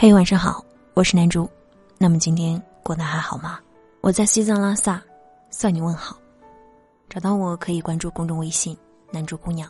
[0.00, 1.50] 嘿，晚上好，我是南珠。
[1.98, 3.58] 那么今天过得还好吗？
[4.00, 5.02] 我在西藏拉萨
[5.50, 6.16] 向你问好。
[7.08, 8.78] 找到我可以关注公众微信
[9.10, 9.68] “南珠姑娘”，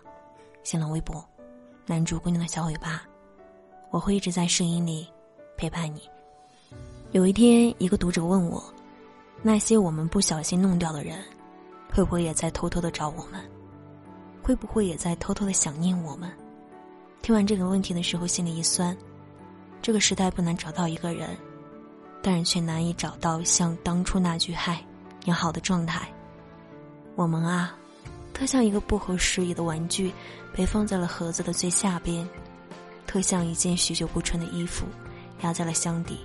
[0.62, 1.26] 新浪微博
[1.88, 3.02] “南珠姑娘的小尾巴”。
[3.88, 5.08] 我会一直在声音里
[5.56, 6.02] 陪伴你。
[7.12, 8.62] 有一天，一个读者问我
[9.40, 11.24] ：“那些我们不小心弄掉的人，
[11.90, 13.42] 会不会也在偷偷的找我们？
[14.42, 16.30] 会不会也在偷偷的想念我们？”
[17.22, 18.94] 听完这个问题的时候，心里一酸。
[19.80, 21.36] 这个时代不难找到一个人，
[22.22, 24.84] 但是却难以找到像当初那句“嗨，
[25.24, 26.06] 你好”的状态。
[27.14, 27.74] 我们啊，
[28.34, 30.12] 特像一个不合时宜的玩具，
[30.52, 32.26] 被放在了盒子的最下边；
[33.06, 34.86] 特像一件许久不穿的衣服，
[35.40, 36.16] 压在了箱底；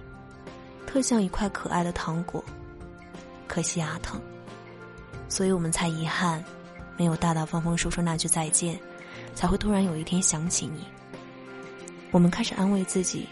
[0.85, 2.43] 特像一块可爱的糖果，
[3.47, 4.19] 可惜牙疼。
[5.29, 6.43] 所以我们才遗憾，
[6.97, 8.77] 没有大大方方说出那句再见，
[9.33, 10.85] 才会突然有一天想起你。
[12.11, 13.27] 我们开始安慰自己。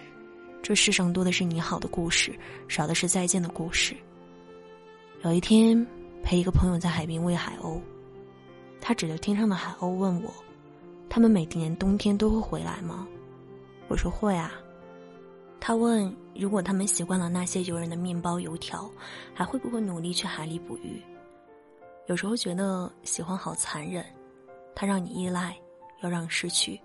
[0.62, 3.96] 这世上多的是你好的故事，少的是再见的故事。
[5.24, 5.86] 有一天，
[6.24, 7.82] 陪一个朋友在海边喂海鸥，
[8.80, 10.32] 他指着天上的海鸥问我
[11.10, 13.08] ：“他们每年冬天都会回来吗？”
[13.90, 14.52] 我说：“会啊。”
[15.60, 18.90] 他问：“如果他们习惯了那些游人的面包油条，
[19.34, 21.02] 还会不会努力去海里捕鱼？”
[22.06, 24.06] 有时候觉得喜欢好残忍，
[24.76, 25.56] 它让你依赖，
[26.02, 26.80] 又让失去。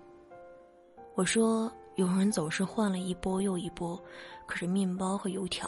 [1.13, 1.71] 我说。
[1.97, 3.99] 有人总是换了一波又一波，
[4.45, 5.67] 可是面包和油条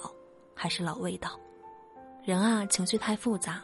[0.54, 1.32] 还是老味道。
[2.24, 3.64] 人啊，情绪太复杂，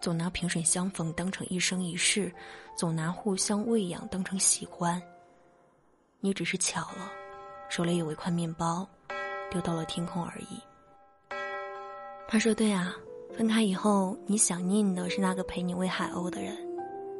[0.00, 2.32] 总拿萍水相逢当成一生一世，
[2.74, 5.00] 总拿互相喂养当成喜欢。
[6.20, 7.12] 你只是巧了，
[7.68, 8.88] 手里有一块面包，
[9.50, 10.58] 丢到了天空而已。
[12.26, 12.94] 他说：“对啊，
[13.36, 16.56] 分开以后，你想念的是那个陪你喂海鸥的人，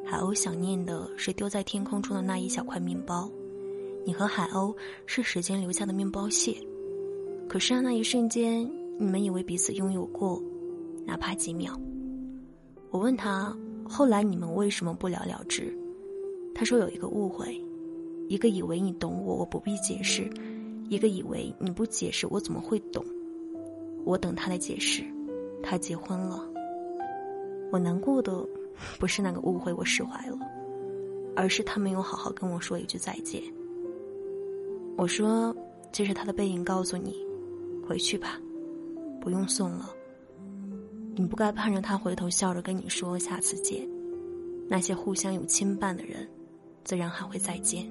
[0.06, 3.30] 海鸥想念的是丢在天空中的那一小块面包。”
[4.10, 4.74] 你和海鸥
[5.06, 6.56] 是时间留下的面包屑，
[7.48, 8.68] 可是啊，那一瞬间，
[8.98, 10.42] 你们以为彼此拥有过，
[11.06, 11.80] 哪怕几秒。
[12.90, 13.56] 我问他，
[13.88, 15.72] 后来你们为什么不了了之？
[16.52, 17.56] 他说有一个误会，
[18.26, 20.24] 一个以为你懂我，我不必解释；
[20.88, 23.04] 一个以为你不解释，我怎么会懂？
[24.04, 25.04] 我等他的解释，
[25.62, 26.44] 他结婚了。
[27.70, 28.44] 我难过的
[28.98, 30.36] 不是那个误会我释怀了，
[31.36, 33.40] 而是他没有好好跟我说一句再见。
[35.00, 35.56] 我说
[35.90, 37.16] ：“这是他的背影，告诉你，
[37.88, 38.38] 回去吧，
[39.18, 39.88] 不用送了。
[41.16, 43.88] 你不该盼着他回头笑着跟你说下次见。
[44.68, 46.28] 那些互相有牵绊的人，
[46.84, 47.90] 自然还会再见。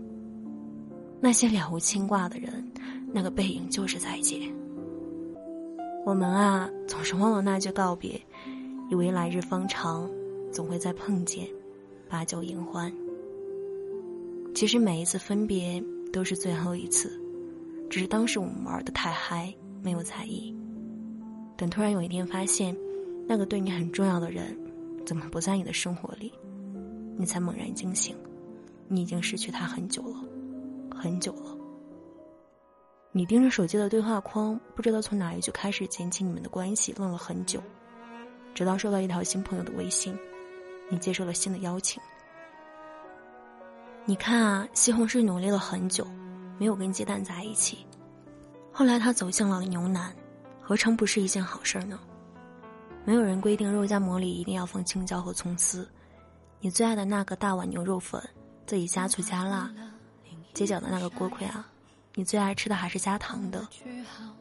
[1.19, 2.63] 那些了无牵挂的人，
[3.11, 4.39] 那个背影就是再见。
[6.05, 8.21] 我们啊，总是忘了那句告别，
[8.91, 10.07] 以为来日方长，
[10.51, 11.47] 总会再碰见，
[12.07, 12.93] 把酒言欢。
[14.53, 17.11] 其实每一次分别。”都是最后一次，
[17.89, 20.55] 只是当时我们玩的太嗨，没有在意。
[21.55, 22.75] 等突然有一天发现，
[23.27, 24.57] 那个对你很重要的人，
[25.05, 26.33] 怎么不在你的生活里，
[27.17, 28.15] 你才猛然惊醒，
[28.87, 30.23] 你已经失去他很久了，
[30.95, 31.57] 很久了。
[33.11, 37.61] 你盯着手机的对话框，不知道从哪一句开始捡起你们的关系，愣了很久，
[38.53, 40.15] 直到收到一条新朋友的微信，
[40.89, 42.01] 你接受了新的邀请。
[44.09, 46.03] 你看啊，西红柿努力了很久，
[46.57, 47.85] 没有跟鸡蛋在一起。
[48.71, 50.11] 后来他走向了牛腩，
[50.63, 51.99] 何尝不是一件好事呢？
[53.05, 55.87] 没有人规定肉夹馍里一定要放青椒和葱丝。
[56.59, 58.19] 你最爱的那个大碗牛肉粉，
[58.65, 59.71] 自己加醋加辣。
[60.55, 61.69] 街角的那个锅盔啊，
[62.15, 63.67] 你最爱吃的还是加糖的。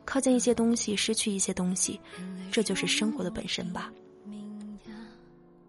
[0.06, 2.00] 靠近一些东西，失去一些东西，
[2.50, 3.92] 这就是生活的本身吧。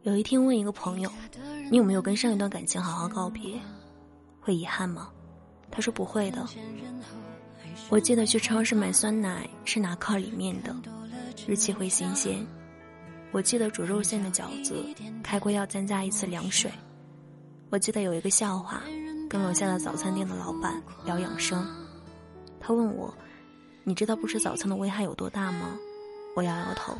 [0.03, 1.11] 有一天问一个朋友，
[1.69, 3.59] 你有没有跟上一段感情好好告别？
[4.49, 5.09] 会遗憾吗？
[5.69, 6.43] 他说不会的。
[7.87, 10.75] 我记得去超市买酸奶是拿靠里面的，
[11.47, 12.43] 日期会新鲜。
[13.31, 14.83] 我记得煮肉馅的饺子
[15.21, 16.71] 开锅要增加一次凉水。
[17.69, 18.81] 我记得有一个笑话，
[19.29, 21.63] 跟楼下的早餐店的老板聊养生。
[22.59, 23.13] 他问我
[23.85, 25.77] ：“你知道不吃早餐的危害有多大吗？”
[26.35, 26.97] 我摇摇头。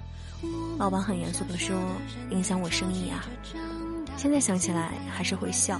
[0.78, 1.78] 老板很严肃地说
[2.32, 3.26] ：“影响我生意啊。”
[4.16, 5.80] 现在想起来还是会笑。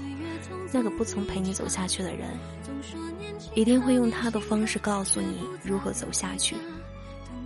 [0.72, 2.28] 那个不曾陪你走下去的人，
[3.54, 6.56] 一定会用他的方式告诉你如何走下去。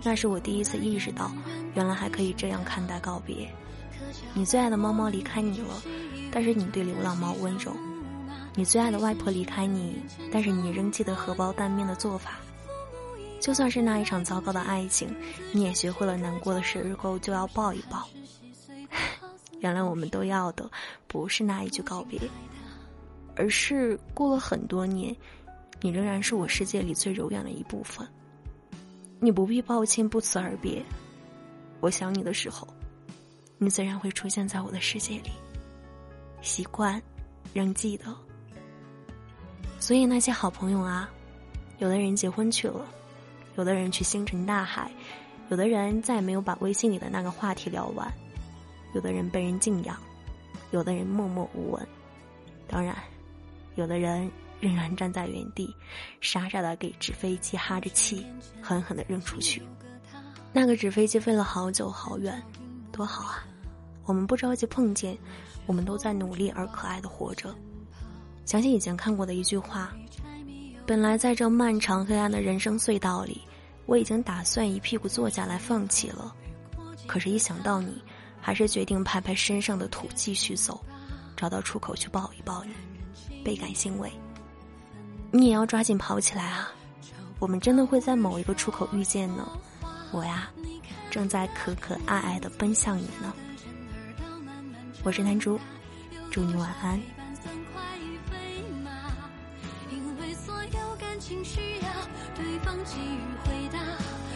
[0.03, 1.31] 那是我第一次意识到，
[1.73, 3.49] 原来还可以这样看待告别。
[4.33, 5.81] 你最爱的猫猫离开你了，
[6.31, 7.71] 但是你对流浪猫温柔；
[8.53, 12.33] 你最爱的外婆离开你，但是你仍记得荷包蛋面的做法。
[13.45, 15.07] 就算是那一场糟糕的爱情，
[15.51, 18.03] 你也学会了难过的时候就要抱一抱。
[19.61, 20.67] 原来我们都要的，
[21.07, 22.19] 不是那一句告别。
[23.35, 25.15] 而是过了很多年，
[25.79, 28.07] 你仍然是我世界里最柔软的一部分。
[29.19, 30.83] 你不必抱歉不辞而别。
[31.81, 32.67] 我想你的时候，
[33.59, 35.29] 你自然会出现在我的世界里。
[36.41, 36.99] 习惯，
[37.53, 38.05] 仍记得。
[39.79, 41.07] 所以那些好朋友啊，
[41.77, 42.83] 有的人结婚去了，
[43.57, 44.91] 有的人去星辰大海，
[45.49, 48.11] 有的人再也没有把微信里的那个话题聊完，
[48.93, 49.97] 有的人被人敬仰，
[50.71, 51.87] 有的人默默无闻，
[52.67, 52.95] 当然，
[53.75, 54.29] 有的人
[54.59, 55.73] 仍然站在原地，
[56.19, 58.25] 傻傻的给纸飞机哈着气，
[58.61, 59.61] 狠狠的扔出去。
[60.51, 62.41] 那个纸飞机飞了好久好远，
[62.91, 63.45] 多好啊！
[64.05, 65.17] 我们不着急碰见，
[65.65, 67.53] 我们都在努力而可爱的活着。
[68.45, 69.93] 想起以前看过的一句话
[70.87, 73.41] ：“本来在这漫长黑暗的人生隧道里，
[73.87, 76.33] 我已经打算一屁股坐下来放弃了。
[77.07, 77.99] 可是，一想到你，
[78.39, 80.79] 还是决定拍拍身上的土继续走，
[81.35, 82.73] 找到出口去抱一抱你，
[83.43, 84.11] 倍感欣慰。
[85.31, 86.71] 你也要抓紧跑起来啊！
[87.39, 89.47] 我们真的会在某一个出口遇见呢。”
[90.13, 90.49] 我呀，
[91.09, 93.33] 正在可可爱爱的奔向你呢。
[95.03, 95.59] 我是南珠，
[96.29, 97.01] 祝你晚安。
[101.15, 101.87] 感情需要
[102.35, 103.79] 对方给予回答，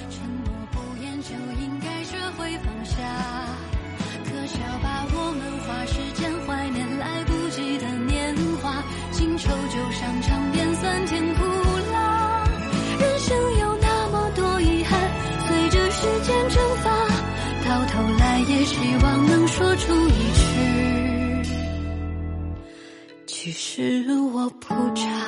[0.10, 2.96] 沉默不言就应该学会放下。
[4.24, 8.82] 可笑吧，我们花时间怀念来不及的年华，
[9.12, 11.44] 新愁旧伤尝遍酸甜苦
[11.92, 12.48] 辣，
[12.98, 14.98] 人生有那么多遗憾，
[15.48, 15.92] 随着。
[15.92, 16.90] 时间蒸发，
[17.68, 20.32] 到头来也希望能说出一
[21.44, 21.52] 句，
[23.28, 25.19] 其实我不差。